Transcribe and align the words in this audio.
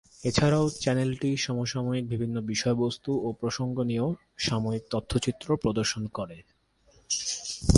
এছাড়াও 0.23 0.65
চ্যানেলটি 0.79 1.29
সমসাময়িক 1.37 2.05
বিভিন্ন 2.07 2.35
বিষয়বস্তু 2.41 3.11
ও 3.25 3.27
প্রসঙ্গ 3.31 3.75
নিয়েও 3.81 4.09
সাময়িক 4.37 4.83
তথ্যচিত্র 4.89 5.47
প্রদর্শন 5.57 6.03
করে। 6.07 6.37